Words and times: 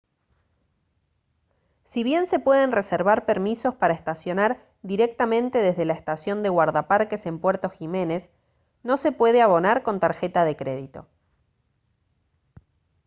si 1.83 2.03
bien 2.03 2.25
se 2.25 2.39
pueden 2.39 2.71
reservar 2.71 3.27
permisos 3.27 3.75
para 3.75 3.93
estacionar 3.93 4.65
directamente 4.81 5.59
desde 5.59 5.85
la 5.85 5.93
estación 5.93 6.41
de 6.41 6.49
guardaparques 6.49 7.27
en 7.27 7.37
puerto 7.37 7.69
jiménez 7.69 8.31
no 8.81 8.97
se 8.97 9.11
puede 9.11 9.43
abonar 9.43 9.83
con 9.83 9.99
tarjeta 9.99 10.43
de 10.43 10.55
crédito 10.55 11.07